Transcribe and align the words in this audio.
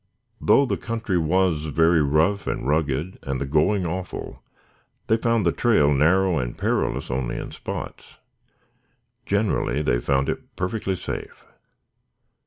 Though 0.41 0.65
the 0.65 0.77
country 0.77 1.19
was 1.19 1.67
very 1.67 2.01
rough 2.01 2.47
and 2.47 2.67
rugged 2.67 3.19
and 3.21 3.39
the 3.39 3.45
going 3.45 3.85
awful, 3.85 4.41
they 5.05 5.15
found 5.15 5.45
the 5.45 5.51
trail 5.51 5.93
narrow 5.93 6.39
and 6.39 6.57
perilous 6.57 7.11
only 7.11 7.37
in 7.37 7.51
spots. 7.51 8.15
Generally 9.27 9.83
they 9.83 9.99
found 9.99 10.27
it 10.27 10.55
perfectly 10.55 10.95
safe. 10.95 11.45